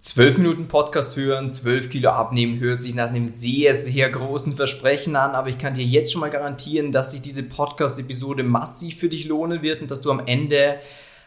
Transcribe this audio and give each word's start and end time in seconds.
Zwölf 0.00 0.38
Minuten 0.38 0.68
Podcast 0.68 1.16
hören, 1.16 1.50
zwölf 1.50 1.90
Kilo 1.90 2.10
abnehmen, 2.10 2.60
hört 2.60 2.80
sich 2.80 2.94
nach 2.94 3.08
einem 3.08 3.26
sehr, 3.26 3.74
sehr 3.74 4.08
großen 4.08 4.54
Versprechen 4.54 5.16
an, 5.16 5.32
aber 5.32 5.48
ich 5.48 5.58
kann 5.58 5.74
dir 5.74 5.84
jetzt 5.84 6.12
schon 6.12 6.20
mal 6.20 6.30
garantieren, 6.30 6.92
dass 6.92 7.10
sich 7.10 7.20
diese 7.20 7.42
Podcast-Episode 7.42 8.44
massiv 8.44 9.00
für 9.00 9.08
dich 9.08 9.24
lohnen 9.24 9.60
wird 9.60 9.80
und 9.80 9.90
dass 9.90 10.00
du 10.00 10.12
am 10.12 10.24
Ende 10.24 10.76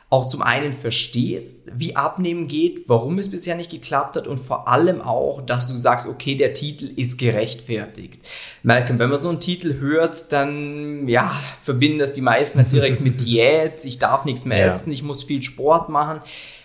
auch 0.10 0.26
zum 0.26 0.42
einen 0.42 0.72
verstehst, 0.72 1.70
wie 1.74 1.98
Abnehmen 1.98 2.48
geht, 2.48 2.88
warum 2.88 3.18
es 3.18 3.30
bisher 3.30 3.56
nicht 3.58 3.72
geklappt 3.72 4.16
hat 4.16 4.28
und 4.28 4.38
vor 4.38 4.70
allem 4.70 5.02
auch, 5.02 5.42
dass 5.42 5.68
du 5.68 5.76
sagst, 5.76 6.08
okay, 6.08 6.36
der 6.36 6.54
Titel 6.54 6.86
ist 6.96 7.18
gerechtfertigt. 7.18 8.26
Malcolm, 8.64 9.00
wenn 9.00 9.10
man 9.10 9.20
so 9.20 9.28
einen 9.28 9.42
Titel 9.42 9.80
hört, 9.82 10.32
dann 10.32 11.10
ja, 11.10 11.30
verbinden 11.62 12.00
das 12.00 12.14
die 12.14 12.22
meisten 12.22 12.60
halt 12.60 12.72
direkt 12.72 13.02
mit 13.02 13.20
Diät, 13.20 13.84
ich 13.84 14.00
darf 14.00 14.24
nichts 14.24 14.46
mehr 14.46 14.60
ja. 14.60 14.66
essen, 14.66 14.94
ich 14.94 15.04
muss 15.04 15.24
viel 15.24 15.44
Sport 15.44 15.90
machen. 15.90 16.22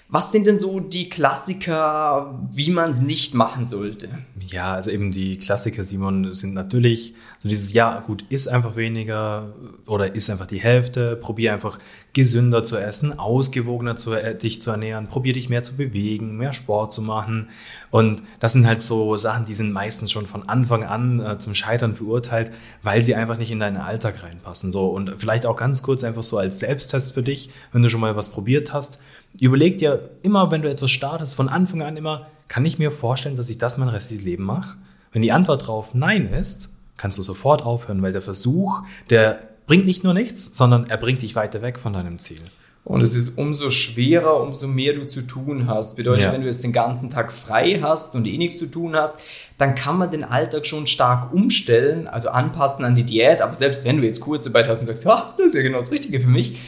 Was 0.08 0.30
sind 0.30 0.46
denn 0.46 0.56
so 0.56 0.78
die 0.78 1.08
Klassiker, 1.08 2.38
wie 2.52 2.70
man 2.70 2.90
es 2.90 3.00
nicht 3.00 3.34
machen 3.34 3.66
sollte? 3.66 4.08
Ja, 4.38 4.74
also 4.74 4.88
eben 4.92 5.10
die 5.10 5.36
Klassiker, 5.36 5.82
Simon, 5.82 6.32
sind 6.32 6.54
natürlich 6.54 7.14
so 7.40 7.48
dieses, 7.48 7.72
ja, 7.72 7.98
gut, 7.98 8.24
isst 8.28 8.48
einfach 8.48 8.76
weniger 8.76 9.52
oder 9.84 10.14
isst 10.14 10.30
einfach 10.30 10.46
die 10.46 10.60
Hälfte, 10.60 11.16
probier 11.16 11.52
einfach 11.52 11.80
gesünder 12.12 12.62
zu 12.62 12.76
essen, 12.76 13.18
ausgewogener 13.18 13.96
zu, 13.96 14.14
äh, 14.14 14.38
dich 14.38 14.60
zu 14.60 14.70
ernähren, 14.70 15.08
probier 15.08 15.32
dich 15.32 15.48
mehr 15.48 15.64
zu 15.64 15.76
bewegen, 15.76 16.36
mehr 16.36 16.52
Sport 16.52 16.92
zu 16.92 17.02
machen. 17.02 17.48
Und 17.90 18.22
das 18.38 18.52
sind 18.52 18.64
halt 18.64 18.84
so 18.84 19.16
Sachen, 19.16 19.44
die 19.46 19.54
sind 19.54 19.72
meistens 19.72 20.12
schon 20.12 20.26
von 20.26 20.48
Anfang 20.48 20.84
an 20.84 21.18
äh, 21.18 21.38
zum 21.38 21.52
Scheitern 21.52 21.96
verurteilt, 21.96 22.52
weil 22.84 23.02
sie 23.02 23.16
einfach 23.16 23.38
nicht 23.38 23.50
in 23.50 23.58
deinen 23.58 23.76
Alltag 23.78 24.22
reinpassen. 24.22 24.70
So, 24.70 24.86
und 24.86 25.14
vielleicht 25.18 25.46
auch 25.46 25.56
ganz 25.56 25.82
kurz 25.82 26.04
einfach 26.04 26.22
so 26.22 26.38
als 26.38 26.60
Selbsttest 26.60 27.12
für 27.12 27.24
dich, 27.24 27.50
wenn 27.72 27.82
du 27.82 27.90
schon 27.90 28.00
mal 28.00 28.14
was 28.14 28.30
probiert 28.30 28.72
hast 28.72 29.00
Überleg 29.40 29.78
dir 29.78 30.10
immer, 30.22 30.50
wenn 30.50 30.62
du 30.62 30.70
etwas 30.70 30.90
startest, 30.90 31.34
von 31.34 31.48
Anfang 31.48 31.82
an 31.82 31.96
immer, 31.96 32.26
kann 32.48 32.64
ich 32.64 32.78
mir 32.78 32.90
vorstellen, 32.90 33.36
dass 33.36 33.50
ich 33.50 33.58
das 33.58 33.78
mein 33.78 33.88
restliches 33.88 34.24
Leben 34.24 34.44
mache? 34.44 34.78
Wenn 35.12 35.22
die 35.22 35.32
Antwort 35.32 35.62
darauf 35.62 35.94
Nein 35.94 36.32
ist, 36.32 36.70
kannst 36.96 37.18
du 37.18 37.22
sofort 37.22 37.62
aufhören, 37.62 38.02
weil 38.02 38.12
der 38.12 38.22
Versuch, 38.22 38.82
der 39.10 39.40
bringt 39.66 39.86
nicht 39.86 40.04
nur 40.04 40.14
nichts, 40.14 40.56
sondern 40.56 40.88
er 40.88 40.96
bringt 40.96 41.22
dich 41.22 41.34
weiter 41.34 41.62
weg 41.62 41.78
von 41.78 41.92
deinem 41.92 42.18
Ziel. 42.18 42.42
Und 42.86 43.00
es 43.00 43.16
ist 43.16 43.36
umso 43.36 43.72
schwerer, 43.72 44.40
umso 44.40 44.68
mehr 44.68 44.92
du 44.92 45.04
zu 45.08 45.22
tun 45.22 45.66
hast. 45.66 45.96
Bedeutet, 45.96 46.22
ja. 46.22 46.32
wenn 46.32 46.42
du 46.42 46.46
jetzt 46.46 46.62
den 46.62 46.72
ganzen 46.72 47.10
Tag 47.10 47.32
frei 47.32 47.80
hast 47.82 48.14
und 48.14 48.28
eh 48.28 48.38
nichts 48.38 48.58
zu 48.58 48.66
tun 48.66 48.94
hast, 48.94 49.18
dann 49.58 49.74
kann 49.74 49.98
man 49.98 50.12
den 50.12 50.22
Alltag 50.22 50.66
schon 50.66 50.86
stark 50.86 51.34
umstellen, 51.34 52.06
also 52.06 52.28
anpassen 52.28 52.84
an 52.84 52.94
die 52.94 53.02
Diät. 53.02 53.42
Aber 53.42 53.56
selbst 53.56 53.84
wenn 53.84 53.96
du 53.96 54.04
jetzt 54.04 54.20
Kurzarbeit 54.20 54.68
hast 54.68 54.78
und 54.78 54.86
sagst, 54.86 55.04
ja, 55.04 55.34
das 55.36 55.48
ist 55.48 55.54
ja 55.56 55.62
genau 55.62 55.80
das 55.80 55.90
Richtige 55.90 56.20
für 56.20 56.28
mich, 56.28 56.60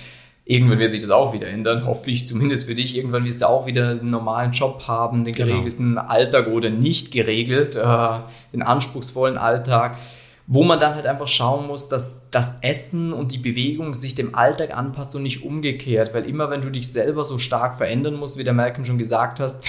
Irgendwann 0.50 0.78
wird 0.78 0.92
sich 0.92 1.02
das 1.02 1.10
auch 1.10 1.34
wieder 1.34 1.46
ändern, 1.46 1.84
hoffe 1.84 2.10
ich 2.10 2.26
zumindest 2.26 2.66
für 2.66 2.74
dich. 2.74 2.96
Irgendwann 2.96 3.26
wirst 3.26 3.42
du 3.42 3.48
auch 3.50 3.66
wieder 3.66 3.90
einen 3.90 4.08
normalen 4.08 4.52
Job 4.52 4.84
haben, 4.88 5.22
den 5.22 5.34
genau. 5.34 5.52
geregelten 5.52 5.90
genau. 5.90 6.06
Alltag 6.06 6.46
oder 6.46 6.70
nicht 6.70 7.12
geregelt, 7.12 7.76
äh, 7.76 8.18
den 8.54 8.62
anspruchsvollen 8.62 9.36
Alltag, 9.36 9.98
wo 10.46 10.64
man 10.64 10.80
dann 10.80 10.94
halt 10.94 11.04
einfach 11.04 11.28
schauen 11.28 11.66
muss, 11.66 11.90
dass 11.90 12.30
das 12.30 12.60
Essen 12.62 13.12
und 13.12 13.32
die 13.32 13.38
Bewegung 13.38 13.92
sich 13.92 14.14
dem 14.14 14.34
Alltag 14.34 14.74
anpasst 14.74 15.14
und 15.14 15.22
nicht 15.22 15.44
umgekehrt. 15.44 16.14
Weil 16.14 16.24
immer 16.24 16.48
wenn 16.48 16.62
du 16.62 16.70
dich 16.70 16.90
selber 16.90 17.26
so 17.26 17.38
stark 17.38 17.76
verändern 17.76 18.14
musst, 18.14 18.38
wie 18.38 18.44
der 18.44 18.54
Malcolm 18.54 18.86
schon 18.86 18.96
gesagt 18.96 19.40
hast, 19.40 19.62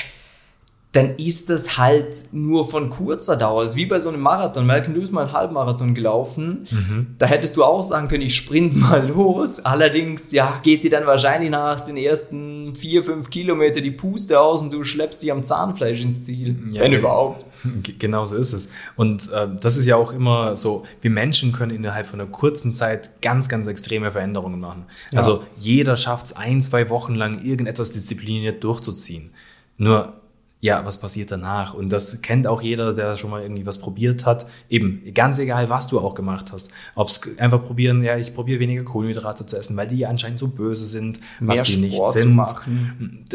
dann 0.92 1.18
ist 1.18 1.52
das 1.52 1.78
halt 1.78 2.34
nur 2.34 2.68
von 2.68 2.90
kurzer 2.90 3.38
Dauer. 3.38 3.62
Das 3.62 3.74
ist 3.74 3.78
wie 3.78 3.86
bei 3.86 4.00
so 4.00 4.10
einem 4.10 4.22
Marathon. 4.22 4.66
Malcolm, 4.66 4.96
du 4.96 5.02
bist 5.02 5.14
mal 5.14 5.22
einen 5.22 5.34
Halbmarathon 5.34 5.94
gelaufen. 5.94 6.66
Mhm. 6.72 7.16
Da 7.20 7.28
hättest 7.28 7.58
du 7.58 7.64
auch 7.64 7.84
sagen 7.84 8.08
können, 8.08 8.24
ich 8.24 8.36
sprint 8.36 8.76
mal 8.76 9.08
los. 9.08 9.60
Allerdings, 9.60 10.32
ja, 10.32 10.60
geht 10.64 10.84
dir 10.84 10.90
dann 10.90 11.06
wahrscheinlich 11.06 11.52
nach 11.52 11.82
den 11.82 11.96
ersten 11.96 12.74
vier, 12.74 13.04
fünf 13.04 13.30
Kilometer 13.30 13.82
die 13.82 13.92
Puste 13.92 14.40
aus 14.40 14.64
und 14.64 14.74
du 14.74 14.84
schleppst 14.84 15.22
dich 15.22 15.32
am 15.32 15.44
Zahnfleisch 15.44 16.02
ins 16.02 16.24
Ziel. 16.24 16.56
Ja, 16.72 16.82
wenn 16.82 16.94
überhaupt. 16.94 17.46
Genau 18.00 18.24
so 18.24 18.38
ist 18.38 18.54
es. 18.54 18.70
Und 18.96 19.32
äh, 19.34 19.48
das 19.60 19.76
ist 19.76 19.86
ja 19.86 19.98
auch 19.98 20.14
immer 20.14 20.56
so, 20.56 20.86
wir 21.02 21.12
Menschen 21.12 21.52
können 21.52 21.76
innerhalb 21.76 22.08
von 22.08 22.22
einer 22.22 22.30
kurzen 22.30 22.72
Zeit 22.72 23.22
ganz, 23.22 23.50
ganz 23.50 23.68
extreme 23.68 24.12
Veränderungen 24.12 24.62
machen. 24.62 24.86
Ja. 25.12 25.18
Also 25.18 25.44
jeder 25.58 25.98
schafft 25.98 26.28
es 26.28 26.34
ein, 26.38 26.62
zwei 26.62 26.90
Wochen 26.90 27.16
lang 27.16 27.44
irgendetwas 27.44 27.92
diszipliniert 27.92 28.64
durchzuziehen. 28.64 29.32
Nur 29.78 30.19
ja, 30.62 30.86
was 30.86 31.00
passiert 31.00 31.32
danach? 31.32 31.74
Und 31.74 31.90
das 31.90 32.22
kennt 32.22 32.46
auch 32.46 32.62
jeder, 32.62 32.94
der 32.94 33.16
schon 33.16 33.30
mal 33.30 33.42
irgendwie 33.42 33.66
was 33.66 33.78
probiert 33.78 34.26
hat. 34.26 34.46
Eben, 34.70 35.04
ganz 35.14 35.40
egal, 35.40 35.70
was 35.70 35.88
du 35.88 36.00
auch 36.02 36.16
gemacht 36.16 36.52
hast. 36.52 36.72
Ob 36.96 37.08
es 37.08 37.22
einfach 37.38 37.64
probieren, 37.64 38.04
ja, 38.04 38.18
ich 38.18 38.36
probiere 38.36 38.60
weniger 38.60 38.84
Kohlenhydrate 38.84 39.46
zu 39.46 39.58
essen, 39.58 39.78
weil 39.78 39.88
die 39.88 40.06
anscheinend 40.06 40.38
so 40.38 40.50
böse 40.50 40.86
sind, 40.86 41.20
Mehr 41.40 41.60
was 41.60 41.68
die 41.68 41.78
nicht 41.78 42.02
sind. 42.12 42.42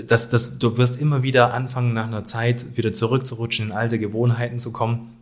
Das, 0.07 0.29
das, 0.29 0.59
du 0.59 0.77
wirst 0.77 1.01
immer 1.01 1.23
wieder 1.23 1.55
anfangen, 1.55 1.95
nach 1.95 2.07
einer 2.07 2.25
Zeit 2.25 2.77
wieder 2.77 2.93
zurückzurutschen, 2.93 3.69
in 3.69 3.73
alte 3.73 3.99
Gewohnheiten 3.99 4.59
zu 4.59 4.71
kommen. 4.71 5.17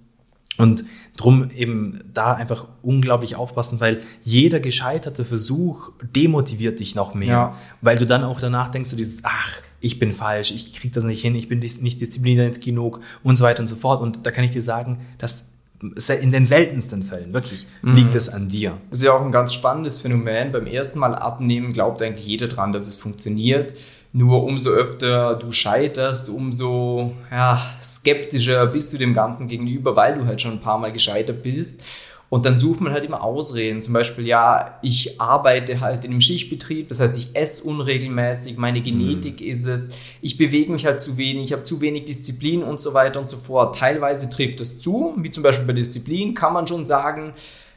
Und 0.58 0.84
drum 1.16 1.50
eben 1.50 2.00
da 2.12 2.34
einfach 2.34 2.66
unglaublich 2.82 3.36
aufpassen, 3.36 3.80
weil 3.80 4.02
jeder 4.22 4.60
gescheiterte 4.60 5.24
Versuch 5.24 5.92
demotiviert 6.02 6.80
dich 6.80 6.94
noch 6.94 7.14
mehr. 7.14 7.28
Ja. 7.28 7.58
Weil 7.80 7.96
du 7.96 8.06
dann 8.06 8.24
auch 8.24 8.40
danach 8.40 8.68
denkst, 8.68 8.90
du 8.90 8.96
dieses, 8.96 9.20
ach, 9.22 9.62
ich 9.82 9.98
bin 9.98 10.14
falsch, 10.14 10.52
ich 10.52 10.74
kriege 10.74 10.94
das 10.94 11.04
nicht 11.04 11.20
hin, 11.20 11.34
ich 11.34 11.48
bin 11.48 11.58
nicht 11.58 12.00
diszipliniert 12.00 12.60
genug 12.60 13.00
und 13.22 13.36
so 13.36 13.44
weiter 13.44 13.60
und 13.60 13.66
so 13.66 13.76
fort. 13.76 14.00
Und 14.00 14.24
da 14.24 14.30
kann 14.30 14.44
ich 14.44 14.52
dir 14.52 14.62
sagen, 14.62 15.00
dass 15.18 15.46
in 16.20 16.30
den 16.30 16.46
seltensten 16.46 17.02
Fällen, 17.02 17.34
wirklich, 17.34 17.66
mhm. 17.82 17.96
liegt 17.96 18.14
es 18.14 18.28
an 18.28 18.48
dir. 18.48 18.78
Das 18.90 19.00
ist 19.00 19.04
ja 19.04 19.12
auch 19.12 19.24
ein 19.24 19.32
ganz 19.32 19.52
spannendes 19.52 20.00
Phänomen. 20.00 20.52
Beim 20.52 20.68
ersten 20.68 21.00
Mal 21.00 21.14
abnehmen 21.16 21.72
glaubt 21.72 22.00
eigentlich 22.02 22.26
jeder 22.26 22.46
dran, 22.46 22.72
dass 22.72 22.86
es 22.86 22.94
funktioniert. 22.94 23.74
Nur 24.12 24.44
umso 24.44 24.70
öfter 24.70 25.34
du 25.34 25.50
scheiterst, 25.50 26.28
umso 26.28 27.14
ja, 27.32 27.60
skeptischer 27.80 28.66
bist 28.68 28.92
du 28.92 28.98
dem 28.98 29.12
Ganzen 29.12 29.48
gegenüber, 29.48 29.96
weil 29.96 30.18
du 30.18 30.26
halt 30.26 30.40
schon 30.40 30.52
ein 30.52 30.60
paar 30.60 30.78
Mal 30.78 30.92
gescheitert 30.92 31.42
bist. 31.42 31.82
Und 32.32 32.46
dann 32.46 32.56
sucht 32.56 32.80
man 32.80 32.94
halt 32.94 33.04
immer 33.04 33.22
Ausreden. 33.22 33.82
Zum 33.82 33.92
Beispiel, 33.92 34.26
ja, 34.26 34.78
ich 34.80 35.20
arbeite 35.20 35.82
halt 35.82 36.06
in 36.06 36.12
einem 36.12 36.22
Schichtbetrieb, 36.22 36.88
das 36.88 36.98
heißt, 36.98 37.14
ich 37.14 37.36
esse 37.36 37.68
unregelmäßig, 37.68 38.56
meine 38.56 38.80
Genetik 38.80 39.42
mhm. 39.42 39.46
ist 39.48 39.66
es, 39.66 39.90
ich 40.22 40.38
bewege 40.38 40.72
mich 40.72 40.86
halt 40.86 41.02
zu 41.02 41.18
wenig, 41.18 41.44
ich 41.44 41.52
habe 41.52 41.62
zu 41.62 41.82
wenig 41.82 42.06
Disziplin 42.06 42.62
und 42.62 42.80
so 42.80 42.94
weiter 42.94 43.20
und 43.20 43.28
so 43.28 43.36
fort. 43.36 43.76
Teilweise 43.76 44.30
trifft 44.30 44.60
das 44.60 44.78
zu, 44.78 45.12
wie 45.18 45.30
zum 45.30 45.42
Beispiel 45.42 45.66
bei 45.66 45.74
Disziplin 45.74 46.32
kann 46.32 46.54
man 46.54 46.66
schon 46.66 46.86
sagen, 46.86 47.34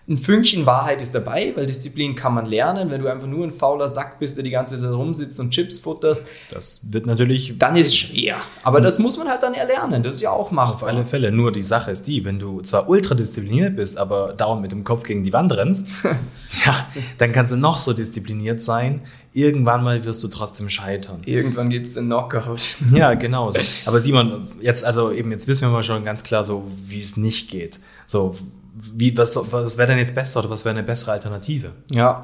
ein 0.08 0.18
Fünkchen 0.18 0.68
Wahrheit 0.68 1.02
ist 1.02 1.16
dabei, 1.16 1.54
weil 1.56 1.66
Disziplin 1.66 2.14
kann 2.14 2.36
man 2.36 2.46
lernen. 2.46 2.92
Wenn 2.92 3.02
du 3.02 3.08
einfach 3.08 3.28
nur 3.28 3.44
ein 3.44 3.52
fauler 3.52 3.88
Sack 3.88 4.20
bist, 4.20 4.38
der 4.38 4.44
die 4.44 4.52
ganze 4.52 4.80
Zeit 4.80 4.92
rumsitzt 4.92 5.40
und 5.40 5.50
Chips 5.50 5.80
futterst, 5.80 6.28
das 6.50 6.82
wird 6.92 7.08
natürlich. 7.08 7.58
Dann 7.58 7.76
ist 7.76 7.98
schwer. 7.98 8.38
Aber 8.62 8.82
das 8.82 9.00
muss 9.00 9.18
man 9.18 9.28
halt 9.28 9.42
dann 9.42 9.56
erlernen. 9.56 10.04
Das 10.04 10.16
ist 10.16 10.22
ja 10.22 10.30
auch 10.30 10.52
machbar. 10.52 10.76
Auf 10.76 10.84
alle 10.84 11.06
Fälle. 11.06 11.32
Nur 11.32 11.52
die 11.52 11.64
Sache 11.64 11.90
ist 11.90 12.06
die, 12.06 12.24
wenn 12.24 12.38
du 12.38 12.62
zwar 12.62 12.88
ultra 12.88 13.16
diszipliniert 13.16 13.76
bist, 13.76 13.98
aber 13.98 14.34
dauernd 14.34 14.62
mit 14.62 14.72
dem 14.72 14.84
Kopf 14.84 15.04
gegen 15.04 15.24
die 15.24 15.34
Wand 15.34 15.56
rennst, 15.58 15.90
ja, 16.66 16.88
dann 17.18 17.32
kannst 17.32 17.52
du 17.52 17.56
noch 17.56 17.80
so 17.80 17.94
diszipliniert 17.94 18.62
sein. 18.62 19.02
Irgendwann 19.36 19.84
mal 19.84 20.06
wirst 20.06 20.24
du 20.24 20.30
trotzdem 20.30 20.70
scheitern. 20.70 21.22
Irgendwann 21.26 21.70
gibt 21.70 21.88
es 21.88 21.98
einen 21.98 22.08
Knockout. 22.08 22.78
Ja, 22.94 23.16
genau. 23.16 23.52
So. 23.52 23.60
Aber 23.86 24.00
Simon, 24.00 24.48
jetzt, 24.62 24.86
also 24.86 25.12
eben, 25.12 25.30
jetzt 25.30 25.50
wissen 25.50 25.68
wir 25.68 25.74
mal 25.74 25.84
schon 25.84 26.06
ganz 26.06 26.24
klar 26.24 26.46
so, 26.46 26.64
wie 26.88 27.02
es 27.02 27.18
nicht 27.18 27.52
geht. 27.52 27.78
So, 28.06 28.34
wie, 28.74 29.18
was, 29.18 29.38
was 29.52 29.78
wäre 29.78 29.90
denn 29.90 29.98
jetzt 29.98 30.16
besser 30.16 30.40
oder 30.40 30.50
was 30.50 30.64
wäre 30.64 30.74
eine 30.74 30.88
bessere 30.88 31.12
Alternative? 31.12 31.74
Ja, 31.92 32.22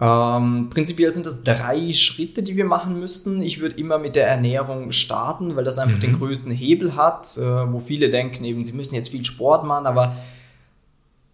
ähm, 0.00 0.68
prinzipiell 0.68 1.14
sind 1.14 1.26
das 1.26 1.44
drei 1.44 1.92
Schritte, 1.92 2.42
die 2.42 2.56
wir 2.56 2.64
machen 2.64 2.98
müssen. 2.98 3.40
Ich 3.40 3.60
würde 3.60 3.76
immer 3.76 3.98
mit 3.98 4.16
der 4.16 4.26
Ernährung 4.26 4.90
starten, 4.90 5.54
weil 5.54 5.64
das 5.64 5.78
einfach 5.78 5.98
mhm. 5.98 6.02
den 6.02 6.18
größten 6.18 6.50
Hebel 6.50 6.96
hat, 6.96 7.36
äh, 7.36 7.72
wo 7.72 7.78
viele 7.78 8.10
denken 8.10 8.42
eben, 8.42 8.64
sie 8.64 8.72
müssen 8.72 8.96
jetzt 8.96 9.10
viel 9.10 9.24
Sport 9.24 9.64
machen, 9.64 9.86
aber 9.86 10.16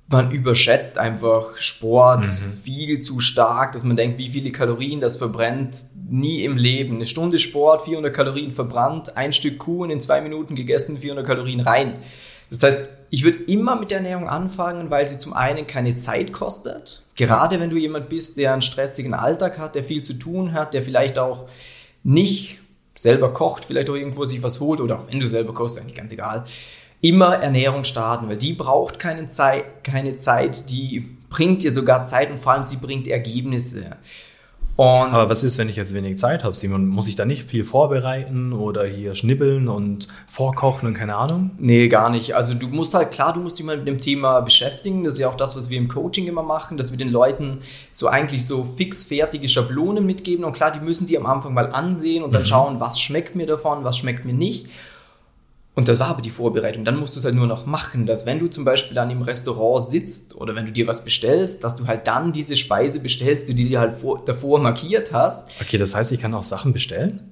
man 0.09 0.31
überschätzt 0.31 0.99
einfach 0.99 1.57
Sport 1.57 2.25
mhm. 2.25 2.53
viel 2.63 2.99
zu 3.01 3.21
stark, 3.21 3.73
dass 3.73 3.85
man 3.85 3.97
denkt, 3.97 4.19
wie 4.19 4.29
viele 4.29 4.53
Kalorien 4.53 5.01
das 5.01 5.17
verbrennt. 5.17 5.77
Nie 6.09 6.45
im 6.45 6.57
Leben. 6.57 6.97
Eine 6.97 7.07
Stunde 7.07 7.39
Sport, 7.39 7.87
400 7.87 8.15
Kalorien 8.15 8.53
verbrannt, 8.53 9.17
ein 9.17 9.33
Stück 9.33 9.59
Kuh 9.59 9.85
und 9.85 9.91
in 9.91 10.01
zwei 10.01 10.21
Minuten 10.21 10.55
gegessen, 10.55 10.99
400 10.99 11.27
Kalorien 11.27 11.61
rein. 11.61 11.95
Das 12.51 12.63
heißt, 12.63 12.89
ich 13.11 13.25
würde 13.25 13.45
immer 13.45 13.77
mit 13.77 13.91
der 13.91 13.99
Ernährung 13.99 14.29
anfangen, 14.29 14.91
weil 14.91 15.09
sie 15.09 15.19
zum 15.19 15.33
einen 15.33 15.67
keine 15.67 15.97
Zeit 15.97 16.33
kostet. 16.33 17.03
Gerade 17.17 17.61
wenn 17.61 17.71
du 17.71 17.77
jemand 17.77 18.09
bist, 18.09 18.37
der 18.37 18.53
einen 18.53 18.63
stressigen 18.63 19.15
Alltag 19.15 19.59
hat, 19.59 19.75
der 19.75 19.85
viel 19.85 20.03
zu 20.03 20.15
tun 20.15 20.53
hat, 20.53 20.75
der 20.75 20.83
vielleicht 20.83 21.19
auch 21.19 21.49
nicht 22.03 22.59
selber 22.97 23.33
kocht, 23.33 23.65
vielleicht 23.65 23.89
auch 23.89 23.95
irgendwo 23.95 24.25
sich 24.25 24.43
was 24.43 24.61
holt 24.61 24.81
oder 24.81 24.99
auch 24.99 25.07
wenn 25.11 25.21
du 25.21 25.29
selber 25.29 25.55
kochst, 25.55 25.81
eigentlich 25.81 25.97
ganz 25.97 26.13
egal. 26.13 26.45
Immer 27.05 27.35
Ernährung 27.35 27.85
starten, 27.85 28.31
weil 28.31 28.39
die 28.39 28.55
braucht 28.55 28.99
keine 28.99 29.27
Zeit, 29.27 29.85
keine 29.85 30.17
Zeit, 30.17 30.71
die 30.71 31.07
bringt 31.29 31.63
dir 31.63 31.71
sogar 31.71 32.07
Zeit 32.07 32.31
und 32.31 32.39
vor 32.39 32.53
allem 32.53 32.63
sie 32.63 32.79
bringt 32.79 33.07
Ergebnisse. 33.09 33.99
Und 34.77 34.87
Aber 34.87 35.29
was 35.29 35.45
ist, 35.45 35.59
wenn 35.59 35.69
ich 35.69 35.77
jetzt 35.77 35.93
wenig 35.93 36.17
Zeit 36.17 36.45
habe, 36.45 36.55
Simon? 36.55 36.87
Muss 36.87 37.07
ich 37.07 37.15
da 37.15 37.27
nicht 37.27 37.45
viel 37.45 37.63
vorbereiten 37.63 38.55
oder 38.55 38.87
hier 38.87 39.15
schnibbeln 39.15 39.69
und 39.69 40.09
vorkochen 40.27 40.89
und 40.89 40.95
keine 40.95 41.17
Ahnung? 41.17 41.51
Nee, 41.59 41.89
gar 41.89 42.09
nicht. 42.09 42.35
Also 42.35 42.55
du 42.55 42.69
musst 42.69 42.95
halt, 42.95 43.11
klar, 43.11 43.35
du 43.35 43.41
musst 43.41 43.59
dich 43.59 43.67
mal 43.67 43.77
mit 43.77 43.87
dem 43.87 43.99
Thema 43.99 44.41
beschäftigen. 44.41 45.05
Das 45.05 45.13
ist 45.13 45.19
ja 45.19 45.29
auch 45.29 45.37
das, 45.37 45.57
was 45.57 45.69
wir 45.69 45.77
im 45.77 45.89
Coaching 45.89 46.27
immer 46.27 46.43
machen, 46.43 46.79
dass 46.79 46.91
wir 46.91 46.97
den 46.97 47.11
Leuten 47.11 47.59
so 47.93 48.09
eigentlich 48.09 48.47
so 48.47 48.67
fixfertige 48.79 49.47
Schablonen 49.47 50.07
mitgeben. 50.07 50.43
Und 50.47 50.55
klar, 50.55 50.71
die 50.73 50.81
müssen 50.81 51.07
die 51.07 51.19
am 51.19 51.27
Anfang 51.27 51.53
mal 51.53 51.71
ansehen 51.71 52.23
und 52.23 52.33
dann 52.33 52.43
mhm. 52.43 52.47
schauen, 52.47 52.81
was 52.81 52.99
schmeckt 52.99 53.37
mir 53.37 53.47
davon, 53.47 53.85
was 53.85 53.99
schmeckt 53.99 54.25
mir 54.25 54.33
nicht. 54.33 54.69
Und 55.77 55.89
das 55.89 55.99
war 55.99 56.07
aber 56.09 56.23
die 56.23 56.31
Vorbereitung. 56.31 56.85
Dann 56.85 57.01
musst 57.01 57.17
du 57.17 57.19
es 57.19 57.25
halt 57.25 57.35
nur 57.35 57.49
noch 57.49 57.67
machen, 57.67 58.07
dass 58.07 58.27
wenn 58.27 58.39
du 58.39 58.47
zum 58.47 58.65
Beispiel 58.65 58.95
dann 58.95 59.11
im 59.11 59.23
Restaurant 59.23 59.85
sitzt 59.85 60.37
oder 60.37 60.55
wenn 60.55 60.67
du 60.67 60.73
dir 60.73 60.87
was 60.87 61.05
bestellst, 61.05 61.65
dass 61.65 61.75
du 61.75 61.87
halt 61.89 62.07
dann 62.07 62.33
diese 62.33 62.57
Speise 62.57 63.01
bestellst, 63.01 63.49
die 63.49 63.55
du 63.55 63.65
dir 63.65 63.81
halt 63.81 63.97
vor, 63.97 64.23
davor 64.25 64.61
markiert 64.61 65.13
hast. 65.13 65.49
Okay, 65.61 65.77
das 65.77 65.95
heißt, 65.95 66.13
ich 66.13 66.21
kann 66.21 66.33
auch 66.33 66.45
Sachen 66.45 66.73
bestellen? 66.73 67.29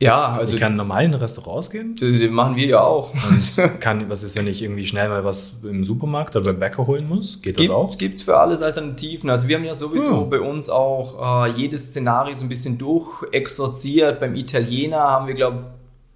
Ja, 0.00 0.32
also. 0.32 0.54
Ich 0.54 0.60
kann 0.60 0.74
normal 0.74 1.04
in 1.04 1.14
Restaurants 1.14 1.70
gehen? 1.70 1.94
Das 1.94 2.08
machen 2.30 2.56
wir 2.56 2.66
ja 2.66 2.80
auch. 2.80 3.12
Und 3.30 3.60
kann, 3.80 4.08
was 4.10 4.24
ist, 4.24 4.34
wenn 4.36 4.48
ich 4.48 4.60
irgendwie 4.62 4.84
schnell 4.84 5.08
mal 5.08 5.22
was 5.22 5.60
im 5.62 5.84
Supermarkt 5.84 6.34
oder 6.34 6.46
beim 6.46 6.58
Bäcker 6.58 6.86
holen 6.88 7.06
muss? 7.08 7.40
Geht 7.40 7.56
das 7.56 7.62
Gibt, 7.62 7.74
auch? 7.74 7.96
Gibt's 7.98 8.22
für 8.22 8.36
alles 8.36 8.62
Alternativen. 8.62 9.30
Also 9.30 9.46
wir 9.46 9.56
haben 9.56 9.64
ja 9.64 9.74
sowieso 9.74 10.22
Hm. 10.22 10.30
bei 10.30 10.40
uns 10.40 10.70
auch 10.70 11.46
äh, 11.46 11.50
jedes 11.52 11.84
Szenario 11.84 12.34
so 12.34 12.44
ein 12.44 12.48
bisschen 12.48 12.78
durchexorziert. 12.78 14.18
Beim 14.18 14.34
Italiener 14.34 14.98
haben 14.98 15.28
wir, 15.28 15.34
glaube 15.34 15.66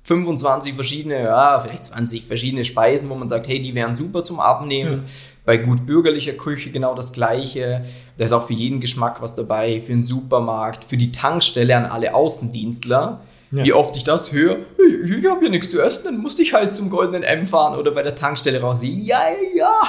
25 0.07 0.75
verschiedene, 0.75 1.23
ja, 1.25 1.61
vielleicht 1.61 1.87
20 1.87 2.27
verschiedene 2.27 2.65
Speisen, 2.65 3.11
wo 3.11 3.15
man 3.17 3.29
sagt, 3.29 3.49
hey, 3.49 3.61
die 3.61 3.75
wären 3.75 3.95
super 3.95 4.23
zum 4.23 4.39
Abnehmen. 4.39 5.05
Bei 5.45 5.57
gut 5.59 5.87
bürgerlicher 5.87 6.33
Küche 6.33 6.71
genau 6.71 6.95
das 6.95 7.13
Gleiche. 7.13 7.83
Da 8.19 8.25
ist 8.25 8.33
auch 8.33 8.47
für 8.47 8.53
jeden 8.53 8.81
Geschmack 8.81 9.23
was 9.23 9.35
dabei, 9.35 9.81
für 9.81 9.93
den 9.93 10.03
Supermarkt, 10.03 10.85
für 10.85 10.97
die 10.97 11.13
Tankstelle 11.13 11.77
an 11.77 11.87
alle 11.87 12.15
Außendienstler. 12.15 13.21
Ja. 13.53 13.65
Wie 13.65 13.73
oft 13.73 13.97
ich 13.97 14.05
das 14.05 14.33
höre, 14.33 14.59
hey, 14.77 15.19
ich 15.19 15.27
habe 15.27 15.41
hier 15.41 15.51
nichts 15.51 15.71
zu 15.71 15.81
essen, 15.81 16.05
dann 16.07 16.19
musste 16.19 16.43
ich 16.43 16.53
halt 16.53 16.75
zum 16.75 16.91
Goldenen 16.91 17.23
M 17.23 17.47
fahren 17.47 17.79
oder 17.79 17.93
bei 17.93 18.03
der 18.03 18.17
Tankstelle 18.17 18.61
raus. 18.61 18.81
Ja, 18.83 19.23
ja. 19.55 19.81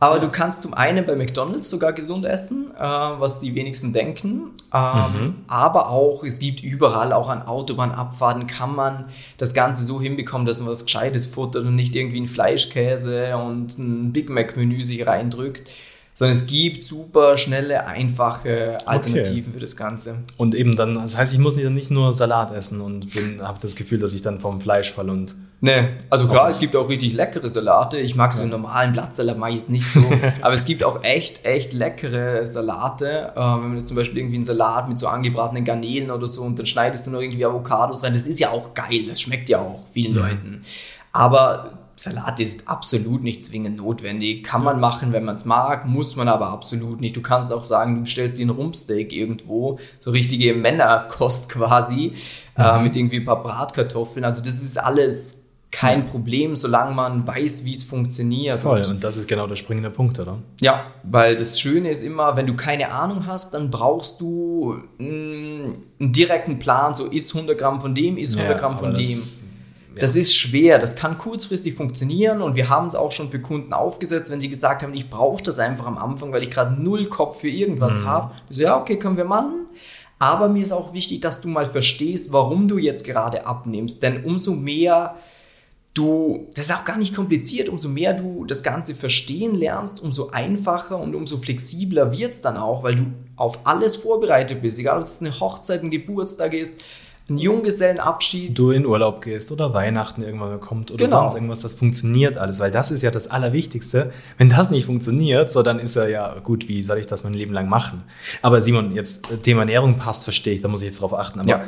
Aber 0.00 0.20
du 0.20 0.28
kannst 0.28 0.62
zum 0.62 0.74
einen 0.74 1.04
bei 1.04 1.16
McDonalds 1.16 1.68
sogar 1.68 1.92
gesund 1.92 2.24
essen, 2.24 2.70
äh, 2.76 2.80
was 2.80 3.40
die 3.40 3.56
wenigsten 3.56 3.92
denken. 3.92 4.52
Ähm, 4.72 5.36
Aber 5.48 5.90
auch, 5.90 6.22
es 6.22 6.38
gibt 6.38 6.62
überall, 6.62 7.12
auch 7.12 7.28
an 7.28 7.42
Autobahnabfahrten, 7.42 8.46
kann 8.46 8.76
man 8.76 9.06
das 9.38 9.54
Ganze 9.54 9.84
so 9.84 10.00
hinbekommen, 10.00 10.46
dass 10.46 10.60
man 10.60 10.68
was 10.68 10.84
Gescheites 10.84 11.26
futtert 11.26 11.64
und 11.64 11.74
nicht 11.74 11.96
irgendwie 11.96 12.20
ein 12.20 12.26
Fleischkäse 12.26 13.36
und 13.36 13.76
ein 13.78 14.12
Big 14.12 14.30
Mac-Menü 14.30 14.82
sich 14.84 15.04
reindrückt. 15.04 15.68
Sondern 16.14 16.36
es 16.36 16.46
gibt 16.46 16.82
super 16.82 17.36
schnelle, 17.36 17.86
einfache 17.86 18.78
Alternativen 18.86 19.52
für 19.52 19.60
das 19.60 19.76
Ganze. 19.76 20.16
Und 20.36 20.54
eben 20.56 20.74
dann, 20.74 20.96
das 20.96 21.16
heißt, 21.16 21.32
ich 21.32 21.38
muss 21.38 21.54
nicht, 21.54 21.70
nicht 21.70 21.90
nur 21.92 22.12
Salat 22.12 22.52
essen 22.52 22.80
und 22.80 23.06
habe 23.42 23.58
das 23.60 23.76
Gefühl, 23.76 24.00
dass 24.00 24.14
ich 24.14 24.22
dann 24.22 24.40
vom 24.40 24.60
Fleisch 24.60 24.92
falle 24.92 25.12
und 25.12 25.34
Ne, 25.60 25.96
also 26.08 26.28
klar, 26.28 26.50
es 26.50 26.60
gibt 26.60 26.76
auch 26.76 26.88
richtig 26.88 27.14
leckere 27.14 27.48
Salate. 27.48 27.98
Ich 27.98 28.14
mag 28.14 28.32
so 28.32 28.42
einen 28.42 28.52
normalen 28.52 28.92
Blattsalat 28.92 29.38
mag 29.38 29.50
ich 29.50 29.56
jetzt 29.56 29.70
nicht 29.70 29.86
so, 29.86 30.00
aber 30.40 30.54
es 30.54 30.64
gibt 30.64 30.84
auch 30.84 31.02
echt, 31.02 31.44
echt 31.44 31.72
leckere 31.72 32.44
Salate. 32.44 33.32
Äh, 33.34 33.40
wenn 33.40 33.60
man 33.60 33.74
jetzt 33.74 33.88
zum 33.88 33.96
Beispiel 33.96 34.18
irgendwie 34.18 34.36
einen 34.36 34.44
Salat 34.44 34.88
mit 34.88 35.00
so 35.00 35.08
angebratenen 35.08 35.64
Garnelen 35.64 36.12
oder 36.12 36.28
so 36.28 36.42
und 36.42 36.60
dann 36.60 36.66
schneidest 36.66 37.06
du 37.06 37.10
noch 37.10 37.20
irgendwie 37.20 37.44
Avocados 37.44 38.04
rein, 38.04 38.14
das 38.14 38.28
ist 38.28 38.38
ja 38.38 38.50
auch 38.50 38.72
geil, 38.74 39.06
das 39.08 39.20
schmeckt 39.20 39.48
ja 39.48 39.58
auch 39.58 39.82
vielen 39.92 40.14
Leuten. 40.14 40.62
Aber 41.12 41.78
Salat 41.96 42.38
ist 42.38 42.68
absolut 42.68 43.24
nicht 43.24 43.44
zwingend 43.44 43.78
notwendig. 43.78 44.44
Kann 44.44 44.62
man 44.62 44.78
machen, 44.78 45.12
wenn 45.12 45.24
man 45.24 45.34
es 45.34 45.44
mag, 45.44 45.86
muss 45.86 46.14
man 46.14 46.28
aber 46.28 46.50
absolut 46.50 47.00
nicht. 47.00 47.16
Du 47.16 47.20
kannst 47.20 47.52
auch 47.52 47.64
sagen, 47.64 47.96
du 47.96 48.00
bestellst 48.02 48.38
dir 48.38 48.46
ein 48.46 48.50
Rumpsteak 48.50 49.12
irgendwo, 49.12 49.80
so 49.98 50.12
richtige 50.12 50.54
Männerkost 50.54 51.48
quasi, 51.48 52.12
äh, 52.56 52.80
mit 52.80 52.94
irgendwie 52.94 53.16
ein 53.16 53.24
paar 53.24 53.42
Bratkartoffeln. 53.42 54.24
Also 54.24 54.44
das 54.44 54.62
ist 54.62 54.78
alles 54.78 55.47
kein 55.70 56.06
Problem, 56.06 56.56
solange 56.56 56.94
man 56.94 57.26
weiß, 57.26 57.64
wie 57.64 57.74
es 57.74 57.84
funktioniert. 57.84 58.60
voll. 58.60 58.78
Und 58.80 58.88
Und 58.90 59.04
das 59.04 59.16
ist 59.18 59.28
genau 59.28 59.46
der 59.46 59.56
springende 59.56 59.90
Punkt, 59.90 60.18
oder? 60.18 60.38
ja, 60.60 60.86
weil 61.04 61.36
das 61.36 61.60
Schöne 61.60 61.90
ist 61.90 62.02
immer, 62.02 62.36
wenn 62.36 62.46
du 62.46 62.56
keine 62.56 62.90
Ahnung 62.90 63.26
hast, 63.26 63.52
dann 63.54 63.70
brauchst 63.70 64.20
du 64.20 64.78
mh, 64.98 65.04
einen 66.00 66.12
direkten 66.12 66.58
Plan, 66.58 66.94
so 66.94 67.04
ist 67.06 67.34
100 67.34 67.58
Gramm 67.58 67.80
von 67.80 67.94
dem, 67.94 68.16
ist 68.16 68.36
100 68.36 68.58
Gramm 68.58 68.78
von 68.78 68.94
dem. 68.94 69.02
das- 69.04 69.44
Das 70.00 70.14
ist 70.14 70.34
schwer, 70.36 70.78
das 70.78 70.94
kann 70.94 71.18
kurzfristig 71.18 71.74
funktionieren 71.74 72.40
und 72.40 72.54
wir 72.54 72.68
haben 72.68 72.86
es 72.86 72.94
auch 72.94 73.10
schon 73.10 73.30
für 73.30 73.40
Kunden 73.40 73.72
aufgesetzt, 73.72 74.30
wenn 74.30 74.38
sie 74.38 74.48
gesagt 74.48 74.82
haben, 74.84 74.94
ich 74.94 75.10
brauche 75.10 75.42
das 75.42 75.58
einfach 75.58 75.86
am 75.86 75.98
Anfang, 75.98 76.30
weil 76.32 76.44
ich 76.44 76.50
gerade 76.52 76.80
null 76.80 77.06
Kopf 77.08 77.40
für 77.40 77.48
irgendwas 77.48 78.04
habe. 78.04 78.32
So, 78.48 78.62
ja, 78.62 78.78
okay, 78.80 78.96
können 78.96 79.16
wir 79.16 79.24
machen. 79.24 79.66
Aber 80.20 80.48
mir 80.48 80.62
ist 80.62 80.70
auch 80.72 80.92
wichtig, 80.92 81.20
dass 81.20 81.40
du 81.40 81.48
mal 81.48 81.66
verstehst, 81.66 82.32
warum 82.32 82.68
du 82.68 82.78
jetzt 82.78 83.04
gerade 83.04 83.44
abnimmst. 83.46 84.00
Denn 84.02 84.24
umso 84.24 84.52
mehr 84.52 85.16
du, 85.94 86.48
das 86.54 86.66
ist 86.66 86.74
auch 86.74 86.84
gar 86.84 86.98
nicht 86.98 87.14
kompliziert, 87.14 87.68
umso 87.68 87.88
mehr 87.88 88.14
du 88.14 88.44
das 88.44 88.62
Ganze 88.62 88.94
verstehen 88.94 89.54
lernst, 89.54 90.00
umso 90.00 90.28
einfacher 90.28 90.98
und 90.98 91.14
umso 91.14 91.38
flexibler 91.38 92.12
wird 92.16 92.32
es 92.32 92.40
dann 92.40 92.56
auch, 92.56 92.82
weil 92.82 92.96
du 92.96 93.06
auf 93.36 93.66
alles 93.66 93.96
vorbereitet 93.96 94.62
bist. 94.62 94.78
Egal, 94.78 94.98
ob 94.98 95.04
es 95.04 95.20
eine 95.20 95.38
Hochzeit, 95.40 95.82
ein 95.82 95.90
Geburtstag 95.90 96.54
ist, 96.54 96.80
ein 97.30 97.38
Junggesellenabschied. 97.38 98.58
Du 98.58 98.70
in 98.70 98.86
Urlaub 98.86 99.22
gehst 99.22 99.52
oder 99.52 99.74
Weihnachten 99.74 100.22
irgendwann 100.22 100.60
kommt 100.60 100.90
oder 100.90 101.04
Genau. 101.04 101.20
sonst 101.22 101.34
irgendwas, 101.34 101.60
das 101.60 101.74
funktioniert 101.74 102.36
alles, 102.36 102.58
weil 102.60 102.70
das 102.70 102.90
ist 102.90 103.02
ja 103.02 103.10
das 103.10 103.28
Allerwichtigste. 103.30 104.10
Wenn 104.38 104.48
das 104.48 104.70
nicht 104.70 104.86
funktioniert, 104.86 105.50
so 105.52 105.62
dann 105.62 105.78
ist 105.78 105.96
er 105.96 106.08
ja 106.08 106.38
gut, 106.42 106.68
wie 106.68 106.82
soll 106.82 106.98
ich 106.98 107.06
das 107.06 107.24
mein 107.24 107.34
Leben 107.34 107.52
lang 107.52 107.68
machen? 107.68 108.02
Aber 108.42 108.60
Simon, 108.60 108.94
jetzt 108.94 109.30
äh, 109.30 109.36
Thema 109.36 109.60
Ernährung 109.60 109.96
passt, 109.98 110.24
verstehe 110.24 110.54
ich, 110.54 110.60
da 110.62 110.68
muss 110.68 110.80
ich 110.82 110.86
jetzt 110.88 111.00
drauf 111.02 111.12
achten. 111.14 111.40
Aber 111.40 111.48
Ja. 111.50 111.62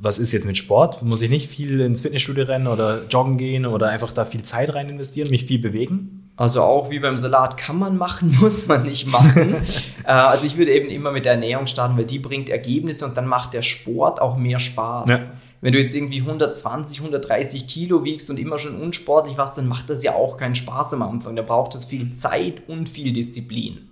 was 0.00 0.18
ist 0.18 0.32
jetzt 0.32 0.44
mit 0.44 0.56
Sport? 0.58 1.02
Muss 1.02 1.22
ich 1.22 1.30
nicht 1.30 1.48
viel 1.48 1.80
ins 1.80 2.02
Fitnessstudio 2.02 2.44
rennen 2.44 2.66
oder 2.66 3.04
joggen 3.08 3.36
gehen 3.38 3.66
oder 3.66 3.88
einfach 3.88 4.12
da 4.12 4.24
viel 4.24 4.42
Zeit 4.42 4.74
rein 4.74 4.88
investieren, 4.88 5.30
mich 5.30 5.44
viel 5.44 5.58
bewegen? 5.58 6.17
Also 6.38 6.62
auch 6.62 6.88
wie 6.88 7.00
beim 7.00 7.18
Salat 7.18 7.56
kann 7.56 7.80
man 7.80 7.96
machen, 7.96 8.34
muss 8.40 8.68
man 8.68 8.84
nicht 8.84 9.08
machen. 9.08 9.56
äh, 10.04 10.06
also 10.06 10.46
ich 10.46 10.56
würde 10.56 10.72
eben 10.72 10.88
immer 10.88 11.10
mit 11.10 11.24
der 11.24 11.32
Ernährung 11.32 11.66
starten, 11.66 11.98
weil 11.98 12.06
die 12.06 12.20
bringt 12.20 12.48
Ergebnisse 12.48 13.04
und 13.04 13.16
dann 13.16 13.26
macht 13.26 13.54
der 13.54 13.62
Sport 13.62 14.22
auch 14.22 14.36
mehr 14.36 14.60
Spaß. 14.60 15.10
Ja. 15.10 15.18
Wenn 15.60 15.72
du 15.72 15.80
jetzt 15.80 15.96
irgendwie 15.96 16.20
120, 16.20 17.00
130 17.00 17.66
Kilo 17.66 18.04
wiegst 18.04 18.30
und 18.30 18.38
immer 18.38 18.58
schon 18.58 18.80
unsportlich 18.80 19.36
warst, 19.36 19.58
dann 19.58 19.66
macht 19.66 19.90
das 19.90 20.04
ja 20.04 20.14
auch 20.14 20.36
keinen 20.36 20.54
Spaß 20.54 20.94
am 20.94 21.02
Anfang. 21.02 21.34
Da 21.34 21.42
braucht 21.42 21.74
es 21.74 21.84
viel 21.84 22.12
Zeit 22.12 22.62
und 22.68 22.88
viel 22.88 23.12
Disziplin. 23.12 23.90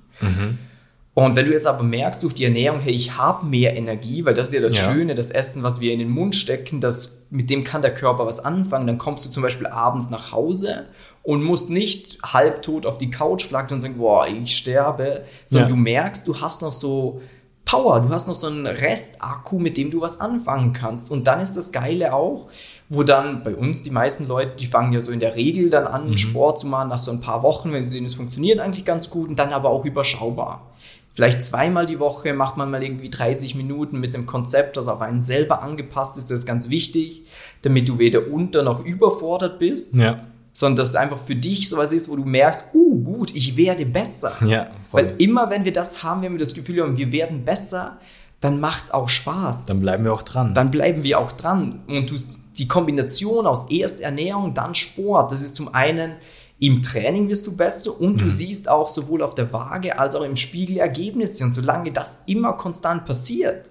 Und 1.14 1.34
wenn 1.34 1.46
du 1.46 1.52
jetzt 1.52 1.66
aber 1.66 1.82
merkst 1.82 2.22
durch 2.22 2.34
die 2.34 2.44
Ernährung, 2.44 2.78
hey, 2.78 2.92
ich 2.92 3.16
habe 3.16 3.46
mehr 3.46 3.74
Energie, 3.74 4.24
weil 4.24 4.34
das 4.34 4.48
ist 4.48 4.54
ja 4.54 4.60
das 4.60 4.76
Ja. 4.76 4.92
Schöne, 4.92 5.16
das 5.16 5.30
Essen, 5.30 5.64
was 5.64 5.80
wir 5.80 5.92
in 5.92 5.98
den 5.98 6.10
Mund 6.10 6.36
stecken, 6.36 6.80
das, 6.80 7.22
mit 7.30 7.50
dem 7.50 7.64
kann 7.64 7.82
der 7.82 7.94
Körper 7.94 8.26
was 8.26 8.38
anfangen, 8.38 8.86
dann 8.86 8.98
kommst 8.98 9.24
du 9.24 9.30
zum 9.30 9.42
Beispiel 9.42 9.66
abends 9.66 10.10
nach 10.10 10.30
Hause 10.30 10.84
und 11.26 11.42
musst 11.42 11.70
nicht 11.70 12.18
halbtot 12.22 12.86
auf 12.86 12.98
die 12.98 13.10
Couch 13.10 13.44
flacken 13.44 13.74
und 13.74 13.80
sagen, 13.80 13.98
boah, 13.98 14.26
ich 14.28 14.56
sterbe, 14.56 15.24
sondern 15.44 15.68
Ja. 15.68 15.74
du 15.74 15.80
merkst, 15.80 16.26
du 16.28 16.40
hast 16.40 16.62
noch 16.62 16.72
so 16.72 17.20
Power, 17.64 17.98
du 17.98 18.10
hast 18.10 18.28
noch 18.28 18.36
so 18.36 18.46
einen 18.46 18.64
Restakku, 18.64 19.58
mit 19.58 19.76
dem 19.76 19.90
du 19.90 20.00
was 20.00 20.20
anfangen 20.20 20.72
kannst. 20.72 21.10
Und 21.10 21.26
dann 21.26 21.40
ist 21.40 21.56
das 21.56 21.72
Geile 21.72 22.14
auch, 22.14 22.46
wo 22.88 23.02
dann 23.02 23.42
bei 23.42 23.56
uns 23.56 23.82
die 23.82 23.90
meisten 23.90 24.28
Leute, 24.28 24.52
die 24.56 24.66
fangen 24.66 24.92
ja 24.92 25.00
so 25.00 25.10
in 25.10 25.18
der 25.18 25.34
Regel 25.34 25.68
dann 25.68 25.88
an, 25.88 26.16
Sport 26.16 26.60
zu 26.60 26.68
machen 26.68 26.90
nach 26.90 27.00
so 27.00 27.10
ein 27.10 27.20
paar 27.20 27.42
Wochen, 27.42 27.72
wenn 27.72 27.84
sie 27.84 27.90
sehen, 27.96 28.04
es 28.04 28.14
funktioniert 28.14 28.60
eigentlich 28.60 28.84
ganz 28.84 29.10
gut 29.10 29.28
und 29.28 29.38
dann 29.40 29.52
aber 29.52 29.70
auch 29.70 29.84
überschaubar. 29.84 30.70
Vielleicht 31.12 31.42
zweimal 31.42 31.86
die 31.86 31.98
Woche 31.98 32.34
macht 32.34 32.56
man 32.56 32.70
mal 32.70 32.84
irgendwie 32.84 33.10
30 33.10 33.56
Minuten 33.56 33.98
mit 33.98 34.14
einem 34.14 34.26
Konzept, 34.26 34.76
das 34.76 34.86
auf 34.86 35.00
einen 35.00 35.20
selber 35.20 35.60
angepasst 35.62 36.16
ist. 36.18 36.30
Das 36.30 36.38
ist 36.42 36.46
ganz 36.46 36.70
wichtig, 36.70 37.24
damit 37.62 37.88
du 37.88 37.98
weder 37.98 38.30
unter 38.30 38.62
noch 38.62 38.84
überfordert 38.84 39.58
bist, 39.58 39.96
Ja. 39.96 40.20
Sondern 40.56 40.76
dass 40.76 40.88
es 40.88 40.94
einfach 40.94 41.18
für 41.26 41.36
dich 41.36 41.68
sowas 41.68 41.92
ist, 41.92 42.08
wo 42.08 42.16
du 42.16 42.24
merkst, 42.24 42.70
uh, 42.72 43.02
gut, 43.02 43.36
ich 43.36 43.58
werde 43.58 43.84
besser. 43.84 44.32
Ja, 44.46 44.70
voll. 44.90 45.02
Weil 45.02 45.14
immer, 45.18 45.50
wenn 45.50 45.66
wir 45.66 45.72
das 45.72 46.02
haben, 46.02 46.22
wenn 46.22 46.32
wir 46.32 46.38
das 46.38 46.54
Gefühl 46.54 46.80
haben, 46.82 46.96
wir 46.96 47.12
werden 47.12 47.44
besser, 47.44 47.98
dann 48.40 48.58
macht 48.58 48.84
es 48.84 48.90
auch 48.90 49.10
Spaß. 49.10 49.66
Dann 49.66 49.80
bleiben 49.80 50.04
wir 50.04 50.14
auch 50.14 50.22
dran. 50.22 50.54
Dann 50.54 50.70
bleiben 50.70 51.02
wir 51.02 51.18
auch 51.18 51.32
dran. 51.32 51.80
Und 51.88 52.10
du, 52.10 52.14
die 52.56 52.68
Kombination 52.68 53.46
aus 53.46 53.70
erst 53.70 54.00
Ernährung, 54.00 54.54
dann 54.54 54.74
Sport, 54.74 55.30
das 55.30 55.42
ist 55.42 55.56
zum 55.56 55.74
einen 55.74 56.12
im 56.58 56.80
Training 56.80 57.28
wirst 57.28 57.46
du 57.46 57.54
besser 57.54 58.00
und 58.00 58.18
du 58.18 58.30
siehst 58.30 58.66
auch 58.66 58.88
sowohl 58.88 59.20
auf 59.20 59.34
der 59.34 59.52
Waage 59.52 59.98
als 59.98 60.14
auch 60.14 60.22
im 60.22 60.36
Spiegel 60.36 60.78
Ergebnisse. 60.78 61.44
Und 61.44 61.52
solange 61.52 61.92
das 61.92 62.22
immer 62.24 62.54
konstant 62.54 63.04
passiert, 63.04 63.68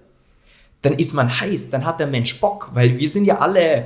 dann 0.83 0.93
ist 0.93 1.15
man 1.15 1.39
heiß, 1.39 1.71
dann 1.71 1.83
hat 1.83 1.99
der 1.99 2.05
Mensch 2.05 2.39
Bock, 2.39 2.69
weil 2.75 2.99
wir 2.99 3.09
sind 3.09 3.25
ja 3.25 3.39
alle 3.39 3.85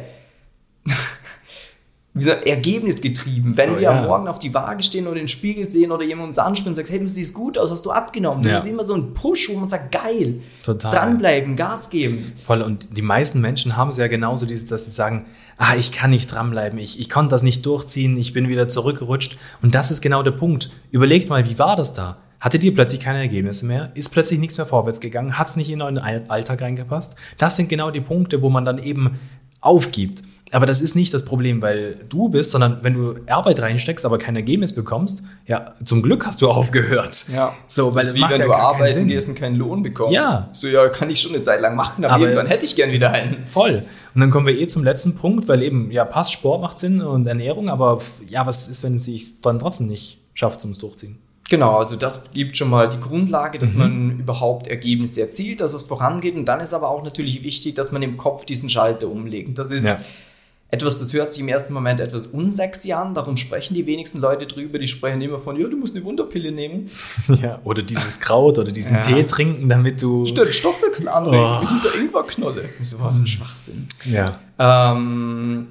wie 2.19 2.23
so 2.23 2.31
ergebnisgetrieben. 2.31 3.57
Wenn 3.57 3.71
Oh, 3.71 3.75
wir 3.75 3.81
ja. 3.81 4.01
morgen 4.03 4.27
auf 4.27 4.39
die 4.39 4.53
Waage 4.53 4.83
stehen 4.83 5.07
oder 5.07 5.15
den 5.15 5.27
Spiegel 5.27 5.69
sehen 5.69 5.91
oder 5.91 6.03
jemand 6.03 6.29
uns 6.29 6.39
anspricht 6.39 6.67
und 6.67 6.75
sagt, 6.75 6.89
hey, 6.89 6.99
du 6.99 7.07
siehst 7.09 7.33
gut 7.33 7.57
aus, 7.57 7.71
hast 7.71 7.85
du 7.85 7.91
abgenommen. 7.91 8.43
Das 8.43 8.51
Ja. 8.51 8.57
ist 8.59 8.67
immer 8.67 8.83
so 8.83 8.93
ein 8.95 9.13
Push, 9.13 9.49
wo 9.49 9.57
man 9.59 9.69
sagt, 9.69 9.91
geil, 9.91 10.41
Total. 10.63 10.91
dranbleiben, 10.91 11.55
Gas 11.55 11.89
geben. 11.89 12.31
Voll. 12.45 12.61
Und 12.61 12.97
die 12.97 13.01
meisten 13.01 13.41
Menschen 13.41 13.75
haben 13.77 13.89
es 13.89 13.97
ja 13.97 14.07
genauso, 14.07 14.45
dass 14.45 14.85
sie 14.85 14.91
sagen, 14.91 15.25
ah, 15.57 15.75
ich 15.77 15.91
kann 15.91 16.09
nicht 16.11 16.31
dranbleiben, 16.31 16.77
ich, 16.79 16.99
ich 16.99 17.09
konnte 17.09 17.31
das 17.31 17.43
nicht 17.43 17.65
durchziehen, 17.65 18.17
ich 18.17 18.33
bin 18.33 18.47
wieder 18.47 18.67
zurückgerutscht. 18.67 19.37
Und 19.61 19.75
das 19.75 19.91
ist 19.91 20.01
genau 20.01 20.23
der 20.23 20.31
Punkt. 20.31 20.71
Überlegt 20.91 21.29
mal, 21.29 21.49
wie 21.49 21.57
war 21.59 21.75
das 21.75 21.93
da? 21.93 22.17
Hattet 22.39 22.63
ihr 22.63 22.73
plötzlich 22.73 23.01
keine 23.01 23.19
Ergebnisse 23.19 23.65
mehr? 23.65 23.91
Ist 23.95 24.09
plötzlich 24.13 24.39
nichts 24.39 24.55
mehr 24.55 24.65
vorwärts 24.65 25.01
gegangen? 25.01 25.37
Hat 25.37 25.47
es 25.49 25.57
nicht 25.57 25.69
in 25.69 25.81
euren 25.81 25.97
All- 25.97 26.23
Alltag 26.29 26.61
reingepasst? 26.61 27.15
Das 27.37 27.57
sind 27.57 27.67
genau 27.67 27.91
die 27.91 27.99
Punkte, 27.99 28.41
wo 28.41 28.49
man 28.49 28.63
dann 28.63 28.77
eben 28.77 29.19
aufgibt. 29.59 30.23
Aber 30.51 30.65
das 30.65 30.81
ist 30.81 30.95
nicht 30.95 31.13
das 31.13 31.25
Problem, 31.25 31.61
weil 31.61 31.95
du 32.09 32.29
bist, 32.29 32.51
sondern 32.51 32.79
wenn 32.81 32.93
du 32.95 33.15
Arbeit 33.27 33.61
reinsteckst, 33.61 34.03
aber 34.05 34.17
kein 34.17 34.35
Ergebnis 34.35 34.73
bekommst, 34.73 35.23
ja, 35.45 35.75
zum 35.85 36.01
Glück 36.01 36.25
hast 36.25 36.41
du 36.41 36.49
aufgehört. 36.49 37.25
Ja. 37.31 37.53
So, 37.67 37.93
weil 37.93 38.01
das 38.03 38.11
es 38.11 38.15
wie 38.17 38.21
wenn 38.27 38.39
ja 38.41 38.45
du 38.47 38.53
arbeiten 38.53 39.07
gehst 39.07 39.27
und 39.29 39.35
keinen 39.35 39.55
Lohn 39.55 39.83
bekommst. 39.83 40.13
Ja. 40.13 40.49
So, 40.53 40.67
ja, 40.67 40.89
kann 40.89 41.09
ich 41.09 41.21
schon 41.21 41.33
eine 41.33 41.43
Zeit 41.43 41.61
lang 41.61 41.75
machen, 41.75 42.03
aber, 42.03 42.15
Aber- 42.15 42.23
irgendwann 42.25 42.47
hätte 42.47 42.65
ich 42.65 42.75
gern 42.75 42.91
wieder 42.91 43.11
einen. 43.11 43.45
Voll. 43.45 43.83
Und 44.15 44.21
dann 44.21 44.31
kommen 44.31 44.47
wir 44.47 44.57
eh 44.57 44.65
zum 44.67 44.83
letzten 44.83 45.15
Punkt, 45.15 45.47
weil 45.47 45.61
eben, 45.61 45.91
ja, 45.91 46.03
passt, 46.03 46.33
Sport 46.33 46.61
macht 46.61 46.79
Sinn 46.79 47.01
und 47.01 47.27
Ernährung, 47.27 47.69
aber 47.69 47.99
ja, 48.27 48.45
was 48.47 48.67
ist, 48.67 48.83
wenn 48.83 48.97
es 48.97 49.05
sich 49.05 49.39
dann 49.41 49.59
trotzdem 49.59 49.85
nicht 49.87 50.19
schafft 50.33 50.61
zum 50.61 50.73
Durchziehen? 50.73 51.19
Genau, 51.47 51.77
also 51.77 51.95
das 51.95 52.25
gibt 52.33 52.57
schon 52.57 52.69
mal 52.69 52.89
die 52.89 52.99
Grundlage, 52.99 53.57
dass 53.59 53.73
Mhm. 53.73 53.79
man 53.79 54.19
überhaupt 54.19 54.67
Ergebnisse 54.67 55.21
erzielt, 55.21 55.61
dass 55.61 55.73
es 55.73 55.83
vorangeht. 55.83 56.35
Und 56.35 56.45
dann 56.45 56.59
ist 56.59 56.73
aber 56.73 56.89
auch 56.89 57.03
natürlich 57.03 57.43
wichtig, 57.43 57.75
dass 57.75 57.91
man 57.91 58.01
im 58.03 58.17
Kopf 58.17 58.45
diesen 58.45 58.69
Schalter 58.69 59.07
umlegt. 59.09 59.57
Das 59.57 59.71
ist 59.71 59.85
Ja. 59.85 59.99
Etwas, 60.71 60.99
das 60.99 61.13
hört 61.13 61.31
sich 61.31 61.39
im 61.41 61.47
ersten 61.47 61.73
Moment 61.73 61.99
etwas 61.99 62.27
unsexy 62.27 62.93
an. 62.93 63.13
Darum 63.15 63.37
sprechen 63.37 63.73
die 63.73 63.85
wenigsten 63.87 64.19
Leute 64.19 64.45
drüber. 64.45 64.77
Die 64.77 64.87
sprechen 64.87 65.19
immer 65.21 65.39
von, 65.39 65.59
ja, 65.59 65.67
du 65.67 65.75
musst 65.77 65.95
eine 65.95 66.05
Wunderpille 66.05 66.51
nehmen. 66.51 66.85
Ja, 67.41 67.59
oder 67.63 67.81
dieses 67.81 68.19
Kraut 68.19 68.57
oder 68.59 68.71
diesen 68.71 68.95
Ja. 68.95 69.01
Tee 69.01 69.23
trinken, 69.23 69.67
damit 69.69 70.01
du. 70.01 70.25
Statt 70.25 70.53
Stoffwechsel 70.53 71.07
anregen 71.07 71.43
Oh. 71.43 71.59
mit 71.61 71.69
dieser 71.71 71.95
Ingwerknolle. 71.99 72.69
Das 72.77 72.99
war 72.99 73.11
so 73.11 73.21
ein 73.21 73.27
Schwachsinn. 73.27 73.87
Ja. 74.05 74.39
Ähm, 74.59 75.67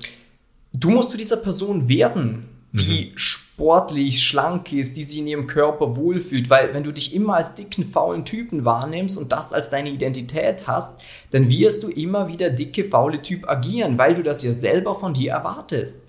du 0.73 0.91
musst 0.91 1.11
zu 1.11 1.17
dieser 1.17 1.37
Person 1.37 1.89
werden, 1.89 2.47
die 2.73 3.13
sportlich, 3.59 4.23
schlank 4.23 4.73
ist, 4.73 4.97
die 4.97 5.03
sich 5.03 5.19
in 5.19 5.27
ihrem 5.27 5.49
Körper 5.49 5.97
wohlfühlt. 5.97 6.49
Weil 6.49 6.75
wenn 6.75 6.85
du 6.85 6.93
dich 6.93 7.13
immer 7.13 7.35
als 7.35 7.57
dicken, 7.57 7.85
faulen 7.85 8.25
Typen 8.25 8.65
wahrnimmst 8.65 9.19
und 9.19 9.33
das 9.33 9.53
als 9.53 9.69
deine 9.69 9.91
Identität 9.91 10.69
hast, 10.69 11.01
dann 11.33 11.51
wirst 11.51 11.83
du 11.83 11.89
immer 11.89 12.29
wieder 12.29 12.51
dicke, 12.51 12.85
faule 12.85 13.21
Typ 13.21 13.49
agieren, 13.49 13.99
weil 13.99 14.15
du 14.15 14.23
das 14.23 14.45
ja 14.45 14.53
selber 14.53 14.95
von 14.95 15.13
dir 15.13 15.33
erwartest. 15.33 16.05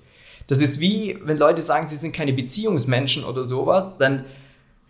Das 0.45 0.61
ist 0.61 0.79
wie, 0.79 1.17
wenn 1.23 1.39
Leute 1.39 1.63
sagen, 1.63 1.87
sie 1.87 1.97
sind 1.97 2.15
keine 2.15 2.33
Beziehungsmenschen 2.33 3.23
oder 3.23 3.43
sowas, 3.43 3.97
dann 3.97 4.25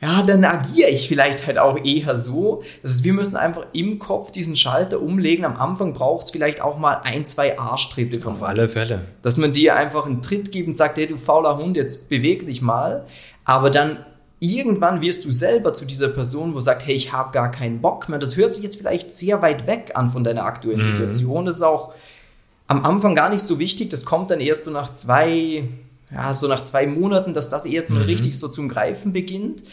ja, 0.01 0.21
dann 0.23 0.45
agiere 0.45 0.89
ich 0.89 1.07
vielleicht 1.09 1.45
halt 1.45 1.57
auch 1.57 1.77
eher 1.83 2.15
so. 2.15 2.63
Das 2.81 2.91
ist, 2.91 3.03
wir 3.03 3.11
müssen 3.13 3.35
einfach 3.35 3.65
im 3.73 3.99
Kopf 3.99 4.31
diesen 4.31 4.55
Schalter 4.55 5.01
umlegen. 5.01 5.43
Am 5.43 5.57
Anfang 5.57 5.93
braucht 5.93 6.25
es 6.27 6.31
vielleicht 6.31 6.61
auch 6.61 6.77
mal 6.77 7.01
ein, 7.03 7.25
zwei 7.25 7.59
Arschtritte 7.59 8.19
von 8.21 8.33
Auf 8.35 8.41
uns. 8.41 8.49
alle 8.49 8.69
Fälle. 8.69 9.01
Dass 9.21 9.35
man 9.37 9.51
dir 9.51 9.75
einfach 9.75 10.05
einen 10.05 10.21
Tritt 10.21 10.51
gibt 10.53 10.67
und 10.67 10.73
sagt, 10.73 10.97
hey, 10.97 11.07
du 11.07 11.17
fauler 11.17 11.57
Hund, 11.57 11.75
jetzt 11.75 12.07
beweg 12.07 12.47
dich 12.47 12.61
mal. 12.61 13.05
Aber 13.43 13.69
dann 13.69 13.97
irgendwann 14.39 15.01
wirst 15.01 15.25
du 15.25 15.33
selber 15.33 15.73
zu 15.73 15.83
dieser 15.83 16.07
Person, 16.07 16.53
wo 16.55 16.61
sagt, 16.61 16.85
hey, 16.87 16.95
ich 16.95 17.11
habe 17.11 17.33
gar 17.33 17.51
keinen 17.51 17.81
Bock 17.81 18.07
mehr. 18.07 18.19
Das 18.19 18.37
hört 18.37 18.53
sich 18.53 18.63
jetzt 18.63 18.77
vielleicht 18.77 19.11
sehr 19.11 19.41
weit 19.41 19.67
weg 19.67 19.91
an 19.95 20.09
von 20.09 20.23
deiner 20.23 20.45
aktuellen 20.45 20.79
Mhm. 20.79 20.83
Situation. 20.83 21.45
Das 21.45 21.57
ist 21.57 21.61
auch 21.61 21.91
am 22.67 22.85
Anfang 22.85 23.15
gar 23.15 23.29
nicht 23.29 23.41
so 23.41 23.59
wichtig. 23.59 23.89
Das 23.89 24.05
kommt 24.05 24.31
dann 24.31 24.39
erst 24.39 24.63
so 24.63 24.71
nach 24.71 24.91
zwei, 24.93 25.67
ja, 26.11 26.33
so 26.33 26.47
nach 26.47 26.63
zwei 26.63 26.87
Monaten, 26.87 27.33
dass 27.33 27.49
das 27.49 27.65
erstmal 27.65 28.01
Mhm. 28.01 28.05
richtig 28.05 28.37
so 28.39 28.47
zum 28.47 28.69
Greifen 28.69 29.13
beginnt. 29.13 29.63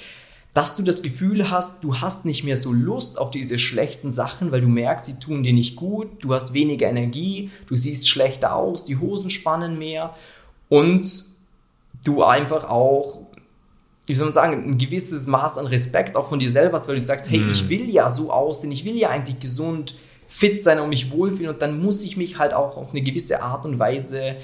Dass 0.54 0.74
du 0.74 0.82
das 0.82 1.02
Gefühl 1.02 1.50
hast, 1.50 1.84
du 1.84 2.00
hast 2.00 2.24
nicht 2.24 2.42
mehr 2.42 2.56
so 2.56 2.72
Lust 2.72 3.18
auf 3.18 3.30
diese 3.30 3.58
schlechten 3.58 4.10
Sachen, 4.10 4.52
weil 4.52 4.62
du 4.62 4.68
merkst, 4.68 5.04
sie 5.04 5.18
tun 5.18 5.42
dir 5.42 5.52
nicht 5.52 5.76
gut, 5.76 6.08
du 6.24 6.32
hast 6.32 6.54
weniger 6.54 6.88
Energie, 6.88 7.50
du 7.66 7.76
siehst 7.76 8.08
schlechter 8.08 8.56
aus, 8.56 8.84
die 8.84 8.96
Hosen 8.96 9.28
spannen 9.28 9.78
mehr 9.78 10.14
und 10.70 11.24
du 12.06 12.22
einfach 12.22 12.64
auch, 12.70 13.20
wie 14.06 14.14
soll 14.14 14.26
man 14.26 14.32
sagen, 14.32 14.64
ein 14.64 14.78
gewisses 14.78 15.26
Maß 15.26 15.58
an 15.58 15.66
Respekt 15.66 16.16
auch 16.16 16.28
von 16.30 16.38
dir 16.38 16.50
selber 16.50 16.78
hast, 16.78 16.88
weil 16.88 16.94
du 16.94 17.00
sagst, 17.02 17.28
hey, 17.28 17.40
ich 17.50 17.68
will 17.68 17.90
ja 17.90 18.08
so 18.08 18.30
aussehen, 18.30 18.72
ich 18.72 18.84
will 18.86 18.96
ja 18.96 19.10
eigentlich 19.10 19.40
gesund, 19.40 19.96
fit 20.26 20.62
sein 20.62 20.80
und 20.80 20.88
mich 20.88 21.10
wohlfühlen 21.10 21.52
und 21.52 21.60
dann 21.60 21.82
muss 21.84 22.02
ich 22.02 22.16
mich 22.16 22.38
halt 22.38 22.54
auch 22.54 22.76
auf 22.78 22.90
eine 22.90 23.02
gewisse 23.02 23.42
Art 23.42 23.64
und 23.66 23.78
Weise 23.78 24.36